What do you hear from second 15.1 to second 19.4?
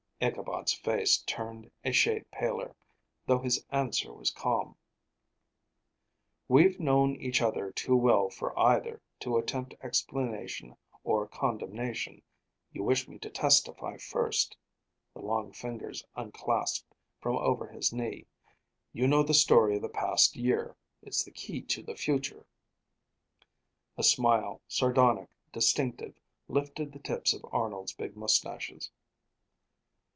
The long fingers unclasped from over his knee. "You know the